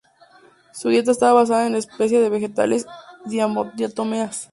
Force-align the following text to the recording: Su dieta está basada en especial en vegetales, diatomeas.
Su 0.73 0.89
dieta 0.89 1.11
está 1.11 1.31
basada 1.31 1.67
en 1.67 1.75
especial 1.75 2.23
en 2.23 2.31
vegetales, 2.31 2.87
diatomeas. 3.25 4.49